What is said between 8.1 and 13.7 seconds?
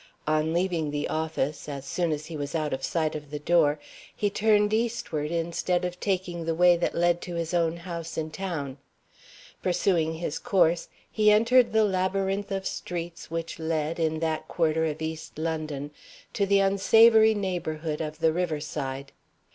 in town. Pursuing his course, he entered the labyrinth of streets which